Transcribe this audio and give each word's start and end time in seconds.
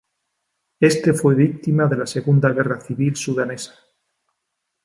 Este 0.79 1.13
fue 1.13 1.35
víctima 1.35 1.85
de 1.85 1.95
la 1.97 2.07
Segunda 2.07 2.49
guerra 2.49 2.81
civil 2.81 3.15
sudanesa. 3.15 3.73